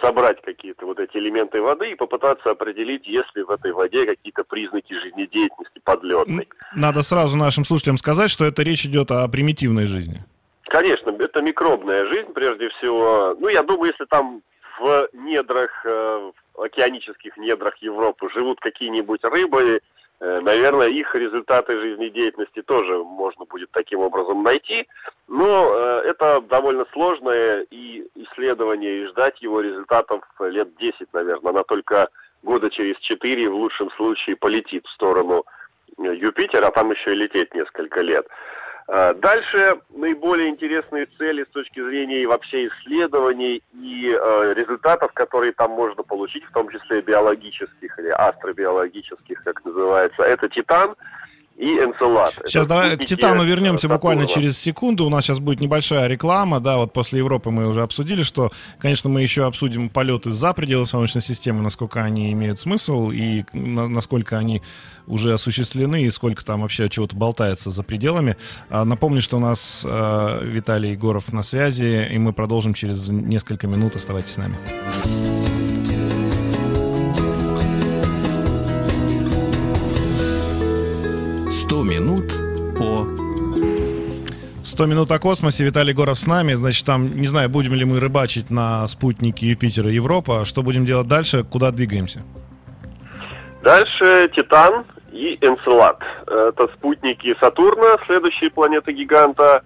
собрать 0.00 0.40
какие-то 0.42 0.86
вот 0.86 0.98
эти 0.98 1.16
элементы 1.16 1.60
воды 1.60 1.90
и 1.90 1.94
попытаться 1.94 2.50
определить, 2.50 3.06
есть 3.06 3.34
ли 3.34 3.42
в 3.42 3.50
этой 3.50 3.72
воде 3.72 4.06
какие-то 4.06 4.44
признаки 4.44 4.92
жизнедеятельности 4.94 5.80
подлетной. 5.82 6.48
Надо 6.74 7.02
сразу 7.02 7.36
нашим 7.36 7.64
слушателям 7.64 7.98
сказать, 7.98 8.30
что 8.30 8.44
это 8.44 8.62
речь 8.62 8.84
идет 8.84 9.10
о 9.10 9.26
примитивной 9.28 9.86
жизни. 9.86 10.24
Конечно, 10.64 11.10
это 11.10 11.42
микробная 11.42 12.06
жизнь, 12.06 12.32
прежде 12.32 12.68
всего. 12.70 13.36
Ну, 13.38 13.48
я 13.48 13.62
думаю, 13.62 13.92
если 13.92 14.06
там 14.06 14.42
в 14.80 15.08
недрах, 15.12 15.70
э, 15.84 16.30
в 16.54 16.60
океанических 16.60 17.36
недрах 17.36 17.76
Европы 17.78 18.28
живут 18.34 18.60
какие-нибудь 18.60 19.22
рыбы, 19.24 19.80
наверное, 20.20 20.88
их 20.88 21.14
результаты 21.14 21.78
жизнедеятельности 21.78 22.62
тоже 22.62 22.98
можно 22.98 23.44
будет 23.44 23.70
таким 23.72 24.00
образом 24.00 24.42
найти, 24.42 24.86
но 25.28 25.70
э, 25.74 26.02
это 26.06 26.40
довольно 26.40 26.86
сложное 26.92 27.66
и 27.70 28.06
исследование, 28.14 29.02
и 29.02 29.06
ждать 29.06 29.40
его 29.42 29.60
результатов 29.60 30.22
лет 30.40 30.76
10, 30.76 31.12
наверное. 31.12 31.50
Она 31.50 31.64
только 31.64 32.08
года 32.42 32.70
через 32.70 32.98
4 32.98 33.48
в 33.48 33.54
лучшем 33.54 33.90
случае 33.92 34.36
полетит 34.36 34.86
в 34.86 34.90
сторону 34.90 35.44
э, 35.98 36.14
Юпитера, 36.14 36.68
а 36.68 36.70
там 36.70 36.90
еще 36.92 37.12
и 37.12 37.16
лететь 37.16 37.54
несколько 37.54 38.00
лет. 38.00 38.26
А, 38.86 39.14
дальше 39.14 39.80
наиболее 39.90 40.50
интересные 40.50 41.06
цели 41.18 41.44
с 41.44 41.48
точки 41.48 41.80
зрения 41.80 42.26
вообще 42.26 42.68
исследований 42.68 43.62
и 43.72 44.10
э, 44.10 44.54
результатов, 44.54 45.12
которые 45.14 45.52
там 45.52 45.70
можно 45.70 46.02
получить, 46.02 46.44
в 46.44 46.52
том 46.52 46.68
числе 46.68 47.00
биологических 47.00 47.98
или 47.98 48.08
астробиологических, 48.08 49.42
как 49.42 49.64
называется, 49.64 50.22
это 50.22 50.48
Титан. 50.48 50.94
И 51.56 51.66
Энцелад. 51.66 52.34
Сейчас 52.46 52.66
Это 52.66 52.68
давай 52.68 52.96
к 52.96 53.04
Титану 53.04 53.44
вернемся 53.44 53.82
Сатурна. 53.82 53.96
буквально 53.96 54.26
через 54.26 54.58
секунду. 54.58 55.06
У 55.06 55.08
нас 55.08 55.24
сейчас 55.24 55.38
будет 55.38 55.60
небольшая 55.60 56.08
реклама, 56.08 56.58
да, 56.58 56.78
вот 56.78 56.92
после 56.92 57.20
Европы 57.20 57.50
мы 57.50 57.68
уже 57.68 57.82
обсудили, 57.82 58.22
что, 58.22 58.50
конечно, 58.80 59.08
мы 59.08 59.22
еще 59.22 59.46
обсудим 59.46 59.88
полеты 59.88 60.32
за 60.32 60.52
пределы 60.52 60.84
Солнечной 60.84 61.22
системы, 61.22 61.62
насколько 61.62 62.02
они 62.02 62.32
имеют 62.32 62.58
смысл 62.58 63.10
и 63.10 63.44
на, 63.52 63.86
насколько 63.86 64.36
они 64.36 64.62
уже 65.06 65.32
осуществлены 65.32 66.02
и 66.02 66.10
сколько 66.10 66.44
там 66.44 66.62
вообще 66.62 66.88
чего-то 66.88 67.14
болтается 67.14 67.70
за 67.70 67.84
пределами. 67.84 68.36
А, 68.68 68.84
напомню, 68.84 69.20
что 69.20 69.36
у 69.36 69.40
нас 69.40 69.84
э, 69.88 70.40
Виталий 70.42 70.90
Егоров 70.92 71.32
на 71.32 71.42
связи, 71.42 72.08
и 72.10 72.18
мы 72.18 72.32
продолжим 72.32 72.74
через 72.74 73.08
несколько 73.08 73.68
минут. 73.68 73.94
Оставайтесь 73.94 74.32
с 74.32 74.36
нами. 74.38 74.58
100 84.74 84.86
минут 84.86 85.10
о 85.12 85.20
космосе. 85.20 85.62
Виталий 85.62 85.94
Горов 85.94 86.18
с 86.18 86.26
нами. 86.26 86.54
Значит, 86.54 86.84
там, 86.84 87.16
не 87.20 87.28
знаю, 87.28 87.48
будем 87.48 87.74
ли 87.74 87.84
мы 87.84 88.00
рыбачить 88.00 88.50
на 88.50 88.88
спутнике 88.88 89.46
Юпитера 89.46 89.88
Европа. 89.88 90.44
Что 90.44 90.64
будем 90.64 90.84
делать 90.84 91.06
дальше? 91.06 91.44
Куда 91.44 91.70
двигаемся? 91.70 92.24
Дальше 93.62 94.28
Титан 94.34 94.84
и 95.12 95.38
Энцелад. 95.40 96.00
Это 96.26 96.66
спутники 96.74 97.36
Сатурна, 97.38 97.98
следующие 98.06 98.50
планеты 98.50 98.90
гиганта. 98.90 99.62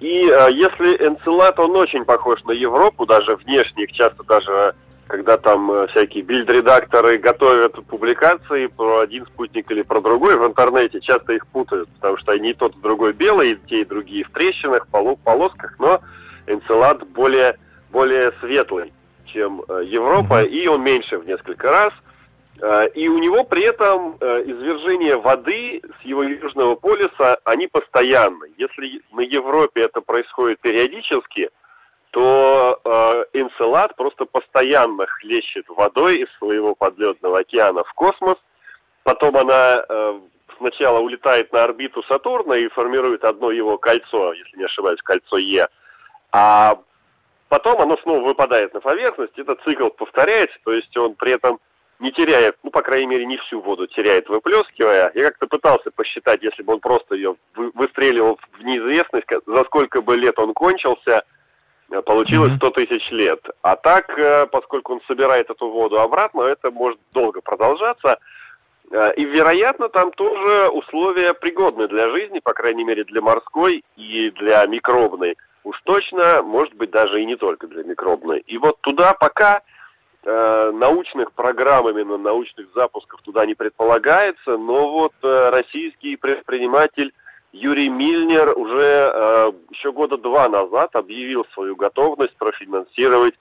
И 0.00 0.28
э, 0.28 0.48
если 0.52 1.06
Энцелад, 1.06 1.56
он 1.60 1.76
очень 1.76 2.04
похож 2.04 2.42
на 2.42 2.50
Европу, 2.50 3.06
даже 3.06 3.36
внешне, 3.36 3.84
их 3.84 3.92
часто 3.92 4.24
даже 4.24 4.74
когда 5.08 5.38
там 5.38 5.70
э, 5.72 5.86
всякие 5.88 6.22
бильд-редакторы 6.22 7.18
готовят 7.18 7.74
публикации 7.86 8.66
про 8.66 9.00
один 9.00 9.24
спутник 9.26 9.70
или 9.70 9.82
про 9.82 10.00
другой 10.00 10.36
в 10.36 10.46
интернете, 10.46 11.00
часто 11.00 11.32
их 11.32 11.46
путают, 11.46 11.88
потому 11.94 12.18
что 12.18 12.32
они 12.32 12.50
и 12.50 12.54
тот, 12.54 12.76
и 12.76 12.80
другой 12.80 13.14
белый, 13.14 13.52
и 13.52 13.58
те, 13.68 13.80
и 13.80 13.84
другие 13.86 14.24
в 14.24 14.30
трещинах, 14.30 14.86
полосках, 14.88 15.76
но 15.78 16.00
Энцелад 16.46 17.06
более, 17.08 17.58
более 17.90 18.32
светлый, 18.40 18.92
чем 19.24 19.62
э, 19.66 19.82
Европа, 19.86 20.42
и 20.42 20.66
он 20.66 20.84
меньше 20.84 21.18
в 21.18 21.26
несколько 21.26 21.70
раз. 21.70 21.92
Э, 22.60 22.86
и 22.94 23.08
у 23.08 23.18
него 23.18 23.44
при 23.44 23.62
этом 23.62 24.16
извержение 24.18 25.16
воды 25.16 25.80
с 26.00 26.04
его 26.04 26.22
южного 26.22 26.74
полюса, 26.74 27.38
они 27.44 27.66
постоянны. 27.66 28.48
Если 28.58 29.00
на 29.12 29.20
Европе 29.20 29.82
это 29.82 30.02
происходит 30.02 30.60
периодически, 30.60 31.48
то 32.10 32.80
э, 32.84 33.24
Энцелад 33.34 33.94
просто 33.96 34.24
постоянно 34.24 35.06
хлещет 35.06 35.68
водой 35.68 36.18
из 36.18 36.28
своего 36.38 36.74
подледного 36.74 37.40
океана 37.40 37.84
в 37.84 37.92
космос. 37.92 38.36
Потом 39.02 39.36
она 39.36 39.84
э, 39.86 40.20
сначала 40.56 41.00
улетает 41.00 41.52
на 41.52 41.64
орбиту 41.64 42.02
Сатурна 42.04 42.56
и 42.56 42.68
формирует 42.68 43.24
одно 43.24 43.50
его 43.50 43.78
кольцо, 43.78 44.32
если 44.32 44.56
не 44.56 44.64
ошибаюсь, 44.64 45.02
кольцо 45.02 45.36
Е. 45.36 45.68
А 46.32 46.78
потом 47.48 47.80
оно 47.80 47.96
снова 47.98 48.24
выпадает 48.24 48.72
на 48.74 48.80
поверхность, 48.80 49.38
этот 49.38 49.62
цикл 49.62 49.88
повторяется, 49.88 50.58
то 50.64 50.72
есть 50.72 50.94
он 50.96 51.14
при 51.14 51.32
этом 51.32 51.60
не 51.98 52.12
теряет, 52.12 52.56
ну, 52.62 52.70
по 52.70 52.82
крайней 52.82 53.08
мере, 53.08 53.26
не 53.26 53.38
всю 53.38 53.60
воду 53.60 53.86
теряет, 53.88 54.28
выплескивая. 54.28 55.10
Я 55.14 55.24
как-то 55.24 55.48
пытался 55.48 55.90
посчитать, 55.90 56.42
если 56.42 56.62
бы 56.62 56.74
он 56.74 56.80
просто 56.80 57.16
ее 57.16 57.36
выстреливал 57.54 58.38
в 58.52 58.62
неизвестность, 58.62 59.26
за 59.46 59.64
сколько 59.64 60.00
бы 60.00 60.16
лет 60.16 60.38
он 60.38 60.54
кончился– 60.54 61.24
получилось 62.04 62.54
100 62.56 62.70
тысяч 62.70 63.10
лет. 63.10 63.40
А 63.62 63.76
так, 63.76 64.18
э, 64.18 64.46
поскольку 64.46 64.94
он 64.94 65.00
собирает 65.06 65.50
эту 65.50 65.70
воду 65.70 66.00
обратно, 66.00 66.42
это 66.42 66.70
может 66.70 66.98
долго 67.12 67.40
продолжаться. 67.40 68.18
Э, 68.90 69.12
и, 69.14 69.24
вероятно, 69.24 69.88
там 69.88 70.12
тоже 70.12 70.68
условия 70.68 71.34
пригодны 71.34 71.88
для 71.88 72.10
жизни, 72.10 72.40
по 72.40 72.52
крайней 72.52 72.84
мере, 72.84 73.04
для 73.04 73.20
морской 73.20 73.84
и 73.96 74.30
для 74.30 74.64
микробной. 74.66 75.36
Уж 75.64 75.80
точно, 75.84 76.42
может 76.42 76.74
быть, 76.74 76.90
даже 76.90 77.20
и 77.20 77.26
не 77.26 77.36
только 77.36 77.66
для 77.66 77.82
микробной. 77.84 78.40
И 78.46 78.58
вот 78.58 78.80
туда 78.80 79.14
пока 79.14 79.62
э, 80.24 80.70
научных 80.72 81.32
программ, 81.32 81.88
именно 81.88 82.16
научных 82.16 82.68
запусков 82.74 83.20
туда 83.22 83.44
не 83.46 83.54
предполагается, 83.54 84.56
но 84.56 84.90
вот 84.90 85.12
э, 85.22 85.50
российский 85.50 86.16
предприниматель 86.16 87.12
Юрий 87.58 87.88
Мильнер 87.88 88.56
уже 88.56 89.12
э, 89.12 89.52
еще 89.70 89.92
года 89.92 90.16
два 90.16 90.48
назад 90.48 90.94
объявил 90.94 91.44
свою 91.54 91.74
готовность 91.74 92.36
профинансировать 92.36 93.34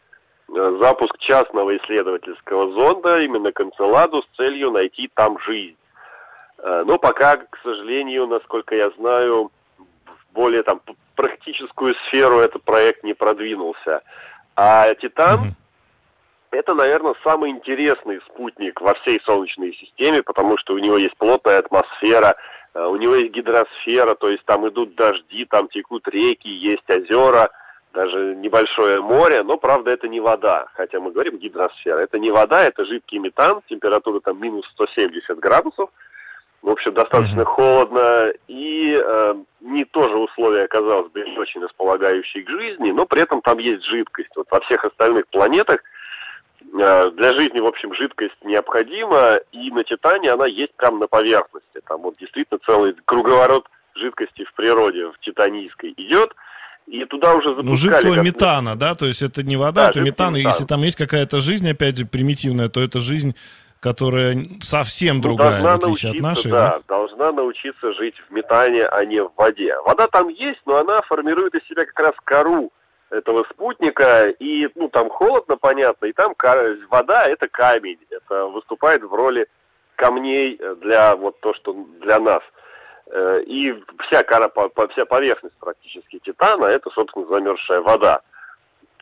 э, 0.50 0.78
запуск 0.82 1.18
частного 1.20 1.78
исследовательского 1.78 2.72
зонда 2.74 3.22
именно 3.22 3.52
к 3.52 3.62
Энцеладу 3.62 4.24
с 4.24 4.38
целью 4.38 4.72
найти 4.72 5.10
там 5.14 5.38
жизнь. 5.40 5.78
Э, 6.58 6.84
но 6.86 6.98
пока, 6.98 7.38
к 7.38 7.60
сожалению, 7.62 8.26
насколько 8.26 8.76
я 8.76 8.90
знаю, 8.98 9.52
в 9.78 10.34
более 10.34 10.64
там 10.64 10.82
практическую 11.16 11.94
сферу 12.08 12.40
этот 12.40 12.64
проект 12.64 13.04
не 13.04 13.14
продвинулся. 13.14 14.02
А 14.56 14.94
Титан 14.96 15.54
это, 16.50 16.74
наверное, 16.74 17.14
самый 17.24 17.52
интересный 17.52 18.20
спутник 18.22 18.82
во 18.82 18.96
всей 18.96 19.22
Солнечной 19.26 19.74
системе, 19.74 20.24
потому 20.24 20.58
что 20.58 20.74
у 20.74 20.80
него 20.80 20.98
есть 20.98 21.16
плотная 21.18 21.60
атмосфера– 21.60 22.34
у 22.86 22.96
него 22.96 23.16
есть 23.16 23.34
гидросфера, 23.34 24.16
то 24.16 24.30
есть 24.30 24.44
там 24.46 24.68
идут 24.68 24.96
дожди, 24.96 25.46
там 25.46 25.68
текут 25.68 26.08
реки, 26.08 26.48
есть 26.48 26.90
озера, 26.90 27.50
даже 27.94 28.36
небольшое 28.36 29.02
море, 29.02 29.44
но, 29.44 29.58
правда, 29.58 29.92
это 29.92 30.08
не 30.08 30.20
вода, 30.20 30.68
хотя 30.74 31.00
мы 31.00 31.12
говорим 31.12 31.38
гидросфера. 31.38 32.00
Это 32.00 32.20
не 32.20 32.30
вода, 32.30 32.64
это 32.64 32.86
жидкий 32.86 33.18
метан, 33.18 33.62
температура 33.68 34.20
там 34.20 34.40
минус 34.40 34.68
170 34.74 35.40
градусов, 35.40 35.90
в 36.62 36.70
общем, 36.70 36.94
достаточно 36.94 37.42
mm-hmm. 37.42 37.46
холодно, 37.46 38.34
и 38.48 39.02
э, 39.04 39.36
не 39.62 39.86
тоже 39.86 40.18
условия, 40.18 40.68
казалось 40.68 41.12
бы, 41.12 41.22
не 41.22 41.38
очень 41.38 41.62
располагающие 41.62 42.44
к 42.44 42.50
жизни, 42.50 42.92
но 42.92 43.06
при 43.06 43.22
этом 43.22 43.42
там 43.42 43.58
есть 43.60 43.84
жидкость. 43.84 44.36
Вот 44.36 44.48
во 44.52 44.60
всех 44.62 44.84
остальных 44.84 45.28
планетах 45.28 45.82
Э, 45.82 45.97
для 46.62 47.34
жизни, 47.34 47.60
в 47.60 47.66
общем, 47.66 47.94
жидкость 47.94 48.38
необходима, 48.44 49.40
и 49.52 49.72
на 49.72 49.84
Титане 49.84 50.32
она 50.32 50.46
есть 50.46 50.74
прямо 50.76 51.00
на 51.00 51.08
поверхности. 51.08 51.82
Там 51.88 52.02
вот 52.02 52.18
действительно 52.18 52.60
целый 52.66 52.96
круговорот 53.06 53.68
жидкости 53.96 54.44
в 54.44 54.54
природе, 54.54 55.08
в 55.08 55.20
титанийской 55.20 55.94
идет, 55.98 56.34
и 56.86 57.04
туда 57.06 57.36
уже 57.36 57.50
запускали... 57.50 57.70
Ну, 57.70 57.76
жидкого 57.76 58.16
как... 58.16 58.24
метана, 58.24 58.76
да? 58.76 58.96
То 58.96 59.08
есть 59.08 59.22
это 59.22 59.44
не 59.44 59.58
вода, 59.58 59.86
да, 59.86 59.90
это 59.90 60.02
метан, 60.02 60.34
метан, 60.34 60.36
и 60.38 60.42
если 60.42 60.66
там 60.66 60.82
есть 60.84 60.98
какая-то 60.98 61.42
жизнь, 61.42 61.70
опять 61.70 61.98
же, 61.98 62.06
примитивная, 62.06 62.70
то 62.70 62.82
это 62.82 63.00
жизнь 63.00 63.36
которая 63.80 64.38
совсем 64.62 65.18
ну, 65.18 65.22
другая, 65.22 65.62
в 65.62 65.68
отличие 65.68 66.12
от 66.12 66.20
нашей. 66.20 66.52
Да, 66.52 66.70
да, 66.70 66.82
должна 66.88 67.32
научиться 67.32 67.94
жить 67.94 68.16
в 68.28 68.34
метане, 68.34 68.86
а 68.86 69.06
не 69.06 69.22
в 69.22 69.32
воде. 69.36 69.76
Вода 69.86 70.08
там 70.08 70.30
есть, 70.30 70.62
но 70.66 70.78
она 70.78 71.02
формирует 71.04 71.54
из 71.56 71.66
себя 71.68 71.86
как 71.86 72.00
раз 72.00 72.14
кору 72.24 72.72
этого 73.10 73.46
спутника, 73.52 74.30
и, 74.30 74.70
ну, 74.76 74.90
там 74.90 75.10
холодно, 75.10 75.58
понятно, 75.58 76.08
и 76.08 76.14
там 76.14 76.36
вода— 76.90 77.26
это 77.28 77.48
камень, 77.48 78.00
это 78.10 78.46
выступает 78.46 79.04
в 79.04 79.14
роли 79.14 79.48
камней 79.96 80.60
для 80.82 81.16
вот 81.16 81.40
то, 81.40 81.54
что 81.54 81.74
для 82.02 82.20
нас. 82.20 82.42
Э, 83.08 83.42
и 83.46 83.74
вся 84.00 84.24
кора, 84.24 84.52
вся 84.90 85.06
поверхность 85.06 85.56
практически 85.60 86.20
Титана— 86.20 86.66
это, 86.66 86.90
собственно, 86.90 87.26
замерзшая 87.28 87.82
вода. 87.82 88.22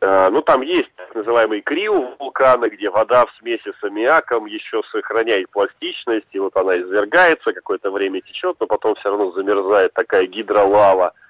Э, 0.01 0.29
ну, 0.29 0.41
там 0.41 0.62
есть 0.62 0.93
так 0.95 1.15
называемый 1.15 1.62
крио 1.62 2.15
вулкана, 2.19 2.69
где 2.69 2.89
вода 2.91 3.25
в 3.25 3.31
смеси 3.39 3.74
с 3.79 3.83
аммиаком 3.83 4.45
еще 4.45 4.83
сохраняет 4.91 5.50
пластичность, 5.50 6.27
и 6.31 6.39
вот 6.39 6.55
она 6.55 6.79
извергается, 6.79 7.53
какое-то 7.53 7.89
время 7.91 8.21
течет, 8.21 8.57
но 8.59 8.67
потом 8.67 8.93
все 8.95 9.09
равно 9.09 9.31
замерзает 9.31 9.93
такая 9.93 10.27
гидролава— 10.27 11.13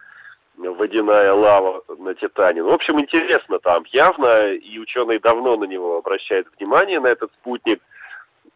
водяная 0.57 1.33
лава 1.33 1.83
на 1.97 2.13
Титане. 2.13 2.63
Ну, 2.63 2.69
в 2.69 2.73
общем, 2.73 2.99
интересно 2.99 3.59
там 3.59 3.83
явно, 3.91 4.53
и 4.53 4.79
ученые 4.79 5.19
давно 5.19 5.57
на 5.57 5.65
него 5.65 5.97
обращают 5.97 6.47
внимание, 6.57 6.99
на 6.99 7.07
этот 7.07 7.31
спутник. 7.33 7.81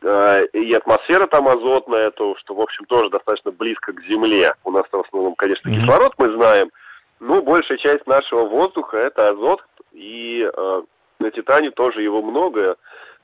Э, 0.02 0.46
и 0.54 0.74
атмосфера 0.74 1.28
там 1.28 1.48
азотная, 1.48 2.12
то, 2.12 2.36
что, 2.38 2.54
в 2.56 2.62
общем, 2.62 2.86
тоже 2.86 3.10
достаточно 3.10 3.52
близко 3.52 3.94
к 3.94 4.04
Земле. 4.04 4.54
У 4.64 4.72
нас 4.72 4.86
в 4.92 5.00
основном, 5.00 5.36
конечно, 5.36 5.72
кислород 5.72 6.14
мы 6.18 6.32
знаем, 6.34 6.72
но 7.20 7.42
большая 7.42 7.78
часть 7.78 8.08
нашего 8.08 8.46
воздуха 8.46 8.98
это 8.98 9.30
азот, 9.30 9.64
и 9.92 10.50
э, 10.52 10.82
на 11.20 11.32
Титане 11.32 11.72
тоже 11.72 12.02
его 12.02 12.22
много, 12.22 12.78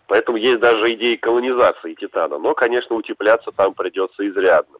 поэтому 0.07 0.37
есть 0.37 0.59
даже 0.59 0.93
идеи 0.93 1.15
колонизации 1.15 1.93
Титана. 1.93 2.37
Но, 2.37 2.53
конечно, 2.53 2.95
утепляться 2.95 3.51
там 3.51 3.73
придется 3.73 4.27
изрядно. 4.27 4.77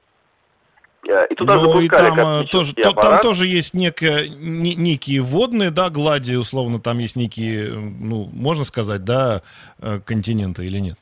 Э, 1.07 1.27
и 1.29 1.35
туда 1.35 1.55
ну, 1.55 1.79
и 1.79 1.87
там, 1.87 2.19
э, 2.19 2.45
тоже, 2.45 2.73
то, 2.73 2.91
там 2.93 3.19
тоже 3.19 3.47
есть 3.47 3.73
некое, 3.73 4.27
не, 4.27 4.75
некие 4.75 5.21
водные, 5.21 5.71
да, 5.71 5.89
глади, 5.89 6.35
условно, 6.35 6.79
там 6.79 6.97
есть 6.99 7.15
некие, 7.15 7.71
ну, 7.73 8.29
можно 8.33 8.63
сказать, 8.63 9.03
да, 9.03 9.41
э, 9.81 9.99
континенты 10.05 10.65
или 10.65 10.79
нет? 10.79 10.97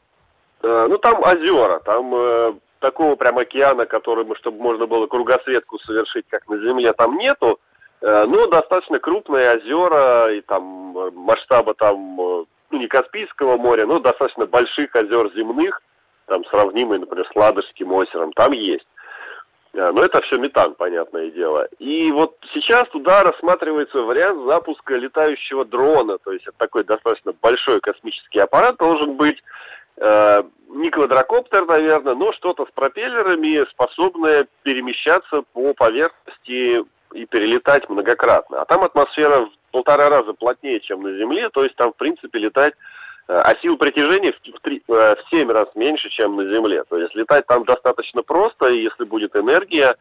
Ну, 0.61 0.97
там 0.97 1.21
озера, 1.21 1.81
там 1.83 2.57
такого 2.79 3.17
прям 3.17 3.37
океана, 3.37 3.85
который, 3.85 4.25
чтобы 4.37 4.61
можно 4.61 4.87
было 4.87 5.07
кругосветку 5.07 5.77
совершить, 5.79 6.25
как 6.29 6.47
на 6.47 6.57
Земле, 6.57 6.93
там 6.93 7.17
нету, 7.17 7.59
но 8.01 8.47
достаточно 8.47 8.97
крупные 8.99 9.57
озера, 9.57 10.33
и 10.33 10.39
там 10.39 10.63
масштаба 11.13 11.73
там, 11.73 12.15
ну, 12.15 12.47
не 12.71 12.87
Каспийского 12.87 13.57
моря, 13.57 13.85
но 13.85 13.99
достаточно 13.99 14.45
больших 14.45 14.95
озер 14.95 15.33
земных, 15.35 15.81
там, 16.27 16.45
сравнимые, 16.45 17.01
например, 17.01 17.27
с 17.29 17.35
Ладожским 17.35 17.91
озером, 17.91 18.31
там 18.31 18.53
есть. 18.53 18.87
А, 19.75 19.91
но 19.91 20.03
это 20.03 20.21
все 20.21 20.37
метан, 20.37 20.75
понятное 20.75 21.29
дело. 21.31 21.67
И 21.79 22.11
вот 22.11 22.37
сейчас 22.53 22.87
туда 22.89 23.23
рассматривается 23.23 24.01
вариант 24.03 24.45
запуска 24.45 24.95
летающего 24.95 25.65
дрона. 25.65 26.17
То 26.19 26.31
есть 26.31 26.45
это 26.47 26.57
такой 26.57 26.83
достаточно 26.83 27.33
большой 27.41 27.79
космический 27.79 28.39
аппарат 28.39 28.77
должен 28.77 29.15
быть. 29.15 29.41
Э, 29.97 30.43
не 30.69 30.89
квадрокоптер, 30.89 31.65
наверное, 31.65 32.15
но 32.15 32.33
что-то 32.33 32.65
с 32.65 32.71
пропеллерами, 32.71 33.69
способное 33.69 34.47
перемещаться 34.63 35.43
по 35.53 35.73
поверхности 35.73 36.83
и 37.13 37.25
перелетать 37.25 37.87
многократно. 37.89 38.61
А 38.61 38.65
там 38.65 38.83
атмосфера 38.83 39.45
в 39.45 39.51
полтора 39.71 40.09
раза 40.09 40.33
плотнее, 40.33 40.79
чем 40.79 41.03
на 41.03 41.15
Земле, 41.15 41.49
то 41.49 41.63
есть 41.63 41.75
там, 41.75 41.93
в 41.93 41.95
принципе, 41.95 42.39
летать 42.39 42.73
Э, 42.73 42.92
а 43.27 43.55
сила 43.61 43.75
притяжения 43.75 44.33
в, 44.33 44.59
3, 44.59 44.83
э, 44.87 45.15
в 45.15 45.29
7 45.29 45.51
раз 45.51 45.67
меньше, 45.75 46.09
чем 46.09 46.35
на 46.35 46.43
Земле. 46.43 46.83
То 46.89 46.97
есть 46.97 47.15
летать 47.15 47.47
там 47.47 47.63
достаточно 47.63 48.21
просто, 48.23 48.67
и 48.67 48.83
если 48.83 49.03
будет 49.03 49.35
энергия, 49.35 49.95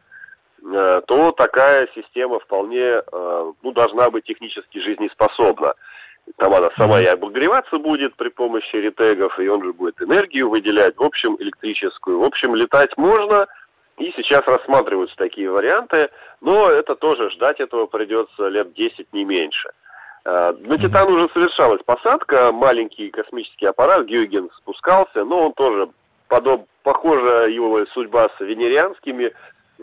э, 0.63 1.01
то 1.05 1.31
такая 1.31 1.87
система 1.95 2.39
вполне 2.39 3.01
ну, 3.61 3.71
должна 3.71 4.09
быть 4.09 4.25
технически 4.25 4.79
жизнеспособна. 4.79 5.75
Там 6.37 6.53
она 6.53 6.69
сама 6.77 7.01
и 7.01 7.05
обогреваться 7.05 7.77
будет 7.79 8.15
при 8.15 8.29
помощи 8.29 8.75
ретегов, 8.75 9.37
и 9.39 9.47
он 9.47 9.63
же 9.63 9.73
будет 9.73 10.01
энергию 10.01 10.49
выделять, 10.49 10.97
в 10.97 11.03
общем, 11.03 11.35
электрическую. 11.39 12.19
В 12.19 12.23
общем, 12.23 12.55
летать 12.55 12.95
можно, 12.97 13.47
и 13.97 14.11
сейчас 14.15 14.45
рассматриваются 14.45 15.15
такие 15.17 15.51
варианты, 15.51 16.09
но 16.41 16.69
это 16.69 16.95
тоже 16.95 17.29
ждать 17.29 17.59
этого 17.59 17.85
придется 17.85 18.47
лет 18.47 18.73
10, 18.73 19.13
не 19.13 19.25
меньше. 19.25 19.71
Э, 20.25 20.53
на 20.57 20.77
Титан 20.77 21.11
уже 21.11 21.29
совершалась 21.33 21.81
посадка, 21.83 22.51
маленький 22.51 23.09
космический 23.09 23.65
аппарат 23.65 24.05
Гюйген 24.05 24.49
спускался, 24.57 25.25
но 25.25 25.47
он 25.47 25.53
тоже, 25.53 25.89
подоб, 26.27 26.67
похожа 26.83 27.47
его 27.47 27.85
судьба 27.87 28.29
с 28.37 28.39
венерианскими 28.39 29.33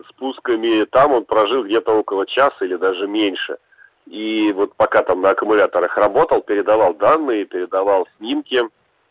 спусками, 0.09 0.85
там 0.85 1.13
он 1.13 1.25
прожил 1.25 1.65
где-то 1.65 1.93
около 1.93 2.27
часа 2.27 2.65
или 2.65 2.77
даже 2.77 3.07
меньше. 3.07 3.59
И 4.07 4.53
вот 4.53 4.75
пока 4.77 5.03
там 5.03 5.21
на 5.21 5.31
аккумуляторах 5.31 5.97
работал, 5.99 6.41
передавал 6.41 6.95
данные, 6.95 7.45
передавал 7.45 8.09
снимки 8.17 8.63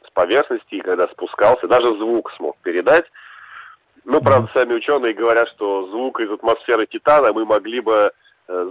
с 0.06 0.10
поверхности, 0.12 0.76
и 0.76 0.82
когда 0.82 1.08
спускался, 1.10 1.68
даже 1.68 1.96
звук 1.98 2.32
смог 2.38 2.58
передать. 2.64 3.06
Ну, 4.04 4.22
правда, 4.22 4.50
сами 4.54 4.74
ученые 4.74 5.14
говорят, 5.14 5.48
что 5.50 5.88
звук 5.90 6.20
из 6.22 6.32
атмосферы 6.32 6.88
Титана 6.88 7.32
мы 7.34 7.46
могли 7.46 7.82
бы 7.82 8.12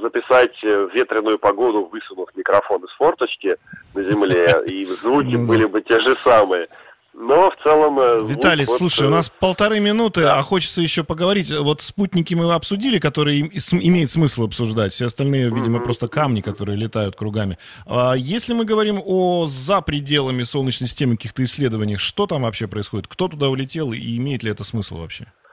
записать 0.03 0.57
э, 0.65 0.89
ветреную 0.93 1.39
погоду, 1.39 1.89
высунув 1.91 2.29
микрофон 2.35 2.85
из 2.85 2.91
форточки 2.97 3.57
на 3.95 4.03
земле, 4.03 4.63
и 4.67 4.85
звуки 4.85 5.37
ну 5.37 5.47
были 5.47 5.67
бы 5.67 5.81
те 5.83 6.01
же 6.01 6.17
самые. 6.17 6.69
Но 7.15 7.51
в 7.51 7.63
целом... 7.63 7.99
Э, 7.99 8.23
Виталий, 8.27 8.65
вот, 8.65 8.79
слушай, 8.79 9.07
у 9.07 9.11
нас 9.11 9.29
полторы 9.29 9.81
минуты, 9.81 10.23
да. 10.23 10.39
а 10.39 10.43
хочется 10.43 10.81
еще 10.81 11.03
поговорить. 11.03 11.53
Вот 11.53 11.81
спутники 11.81 12.35
мы 12.35 12.53
обсудили, 12.53 12.99
которые 12.99 13.41
имеет 13.41 14.11
смысл 14.11 14.45
обсуждать. 14.45 14.93
Все 14.93 15.07
остальные, 15.07 15.51
видимо, 15.51 15.79
mm-hmm. 15.79 15.85
просто 15.85 16.09
камни, 16.09 16.41
которые 16.41 16.77
летают 16.77 17.17
кругами. 17.17 17.59
А 17.87 18.15
если 18.15 18.55
мы 18.55 18.65
говорим 18.65 19.01
о 19.05 19.47
за 19.49 19.81
пределами 19.81 20.45
Солнечной 20.45 20.89
системы 20.89 21.17
каких-то 21.17 21.45
исследованиях, 21.45 22.01
что 22.01 22.27
там 22.27 22.43
вообще 22.43 22.69
происходит? 22.69 23.09
Кто 23.09 23.27
туда 23.27 23.49
улетел 23.49 23.93
и 23.93 24.17
имеет 24.17 24.43
ли 24.43 24.51
это 24.51 24.63
смысл 24.63 24.99
вообще? 24.99 25.25
Э, 25.25 25.48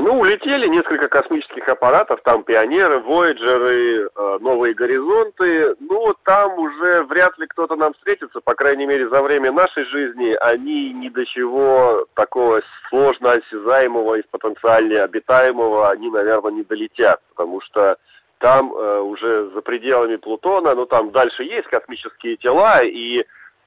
ну, 0.00 0.18
улетели 0.18 0.66
несколько 0.66 1.08
космических 1.08 1.68
аппаратов, 1.68 2.20
там 2.22 2.42
пионеры, 2.42 2.98
вояджеры, 3.00 4.08
э, 4.14 4.38
новые 4.40 4.74
горизонты. 4.74 5.76
Ну, 5.80 6.14
там 6.24 6.58
уже 6.58 7.04
вряд 7.04 7.38
ли 7.38 7.46
кто-то 7.46 7.76
нам 7.76 7.94
встретится, 7.94 8.40
по 8.40 8.54
крайней 8.54 8.86
мере, 8.86 9.08
за 9.08 9.22
время 9.22 9.52
нашей 9.52 9.84
жизни. 9.84 10.36
Они 10.40 10.92
ни 10.92 11.08
до 11.08 11.24
чего 11.24 12.06
такого 12.14 12.62
сложно 12.88 13.32
осязаемого 13.32 14.16
и 14.16 14.22
потенциально 14.30 15.04
обитаемого, 15.04 15.90
они, 15.90 16.10
наверное, 16.10 16.52
не 16.52 16.62
долетят, 16.62 17.20
потому 17.34 17.60
что 17.60 17.96
там 18.38 18.72
э, 18.72 19.00
уже 19.00 19.50
за 19.54 19.62
пределами 19.62 20.16
Плутона, 20.16 20.74
ну, 20.74 20.86
там 20.86 21.10
дальше 21.10 21.44
есть 21.44 21.68
космические 21.68 22.36
тела, 22.36 22.82
и 22.82 23.24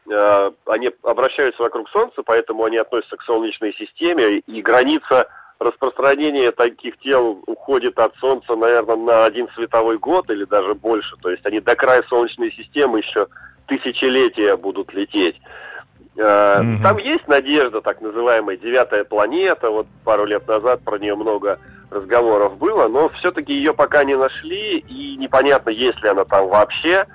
э, 0.10 0.52
они 0.66 0.92
обращаются 1.04 1.64
вокруг 1.64 1.90
Солнца, 1.90 2.22
поэтому 2.24 2.66
они 2.66 2.78
относятся 2.78 3.18
к 3.18 3.24
Солнечной 3.24 3.74
системе, 3.74 4.40
и 4.40 4.62
граница 4.62 5.28
распространение 5.60 6.51
таких 6.51 6.98
тел 7.00 7.44
уходит 7.46 8.00
от 8.00 8.16
Солнца, 8.16 8.56
наверное, 8.56 8.96
на 8.96 9.26
один 9.26 9.50
световой 9.56 9.98
год 9.98 10.30
или 10.30 10.45
даже 10.45 10.74
больше. 10.74 11.15
То 11.22 11.30
есть 11.30 11.45
они 11.45 11.60
до 11.60 11.76
края 11.76 12.04
Солнечной 12.10 12.52
системы 12.52 13.00
еще 13.00 13.28
тысячелетия 13.67 14.56
будут 14.56 14.93
лететь. 14.93 15.39
Mm-hmm. 16.15 16.82
Там 16.82 16.98
есть 16.98 17.28
надежда, 17.28 17.82
так 17.82 18.02
называемая 18.02 18.58
девятая 18.58 19.04
планета. 19.04 19.69
Вот 19.69 19.88
пару 20.04 20.26
лет 20.26 20.48
назад 20.48 20.82
про 20.82 20.98
нее 20.98 21.15
много 21.15 21.60
разговоров 21.91 22.58
было, 22.58 22.88
но 22.88 23.10
все-таки 23.10 23.54
ее 23.54 23.74
пока 23.74 24.04
не 24.04 24.15
нашли, 24.15 24.78
и 24.80 25.15
непонятно, 25.17 25.69
есть 25.69 26.02
ли 26.02 26.10
она 26.10 26.26
там 26.26 26.48
вообще. 26.48 27.06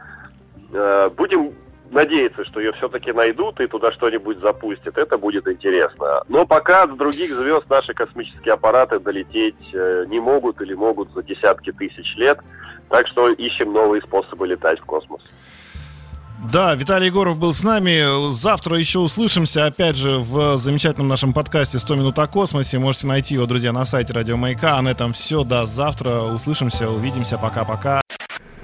Э, 0.72 1.11
будем 1.16 1.54
надеяться, 1.90 2.44
что 2.44 2.61
ее 2.61 2.73
все-таки 2.73 3.12
найдут 3.12 3.61
и 3.61 3.66
туда 3.66 3.92
что-нибудь 3.92 4.38
запустят. 4.38 4.99
Это 4.99 5.18
будет 5.18 5.47
интересно. 5.49 6.23
Но 6.29 6.47
пока 6.47 6.87
с 6.87 6.97
других 6.97 7.35
звезд 7.35 7.68
наши 7.68 7.94
космические 7.94 8.55
аппараты 8.55 8.99
долететь 8.99 9.55
э, 9.73 10.05
не 10.09 10.20
могут 10.20 10.61
или 10.61 10.75
могут 10.75 11.12
за 11.12 11.23
десятки 11.23 11.73
тысяч 11.73 12.16
лет. 12.16 12.38
Так 12.88 13.07
что 13.07 13.29
ищем 13.31 13.73
новые 13.73 14.03
способы 14.03 14.47
летать 14.47 14.81
в 14.81 14.85
космос. 14.85 15.23
Да, 16.53 16.75
Виталий 16.75 17.07
Егоров 17.07 17.38
был 17.38 17.55
с 17.55 17.62
нами. 17.62 18.33
Завтра 18.33 18.79
еще 18.79 18.99
услышимся, 18.99 19.64
опять 19.64 19.97
же, 19.97 20.18
в 20.18 20.59
замечательном 20.59 21.09
нашем 21.09 21.33
подкасте 21.33 21.79
«100 21.79 21.97
минут 21.97 22.18
о 22.18 22.27
космосе». 22.27 22.79
Можете 22.79 23.07
найти 23.07 23.35
его, 23.35 23.47
друзья, 23.47 23.73
на 23.73 23.87
сайте 23.87 24.12
Радио 24.12 24.37
Маяка. 24.37 24.77
А 24.77 24.83
на 24.83 24.90
этом 24.90 25.14
все. 25.14 25.42
До 25.42 25.64
завтра. 25.64 26.20
Услышимся, 26.20 26.90
увидимся. 26.90 27.38
Пока-пока. 27.38 28.03